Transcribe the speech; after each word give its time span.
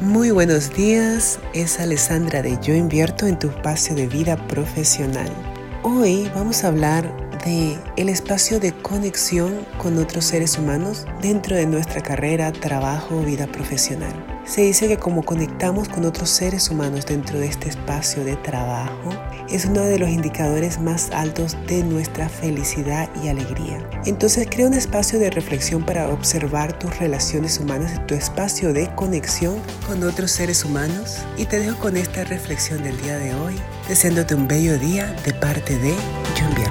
Muy 0.00 0.30
buenos 0.30 0.72
días, 0.72 1.40
es 1.54 1.80
Alessandra 1.80 2.40
de 2.40 2.56
Yo 2.62 2.72
Invierto 2.72 3.26
en 3.26 3.36
tu 3.36 3.48
espacio 3.48 3.96
de 3.96 4.06
vida 4.06 4.36
profesional. 4.46 5.28
Hoy 5.82 6.30
vamos 6.36 6.62
a 6.62 6.68
hablar 6.68 7.12
de 7.44 7.78
el 7.96 8.08
espacio 8.08 8.60
de 8.60 8.72
conexión 8.72 9.66
con 9.78 9.98
otros 9.98 10.24
seres 10.24 10.58
humanos 10.58 11.06
dentro 11.20 11.56
de 11.56 11.66
nuestra 11.66 12.00
carrera, 12.00 12.52
trabajo, 12.52 13.20
vida 13.20 13.46
profesional. 13.46 14.12
Se 14.44 14.62
dice 14.62 14.88
que 14.88 14.96
como 14.96 15.24
conectamos 15.24 15.90
con 15.90 16.06
otros 16.06 16.30
seres 16.30 16.70
humanos 16.70 17.04
dentro 17.04 17.38
de 17.38 17.46
este 17.46 17.68
espacio 17.68 18.24
de 18.24 18.36
trabajo, 18.36 19.10
es 19.50 19.66
uno 19.66 19.82
de 19.82 19.98
los 19.98 20.08
indicadores 20.08 20.80
más 20.80 21.10
altos 21.10 21.56
de 21.66 21.82
nuestra 21.82 22.28
felicidad 22.30 23.10
y 23.22 23.28
alegría. 23.28 23.86
Entonces 24.06 24.46
crea 24.50 24.66
un 24.66 24.74
espacio 24.74 25.18
de 25.18 25.30
reflexión 25.30 25.84
para 25.84 26.08
observar 26.08 26.78
tus 26.78 26.98
relaciones 26.98 27.58
humanas, 27.58 28.06
tu 28.06 28.14
espacio 28.14 28.72
de 28.72 28.88
conexión 28.94 29.60
con 29.86 30.02
otros 30.02 30.30
seres 30.30 30.64
humanos. 30.64 31.18
Y 31.36 31.44
te 31.44 31.58
dejo 31.58 31.78
con 31.78 31.96
esta 31.96 32.24
reflexión 32.24 32.82
del 32.82 32.98
día 33.02 33.18
de 33.18 33.34
hoy, 33.34 33.54
deseándote 33.86 34.34
un 34.34 34.48
bello 34.48 34.78
día 34.78 35.14
de 35.24 35.34
parte 35.34 35.78
de 35.78 35.94
Jumbia. 36.40 36.67